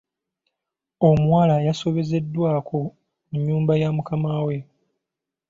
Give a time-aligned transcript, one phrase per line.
[1.07, 2.79] Omuwala yasobezeddwako
[3.29, 4.57] mu nnyumba ya mukama we.